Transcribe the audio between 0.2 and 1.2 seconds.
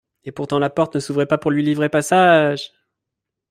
Et pourtant la porte ne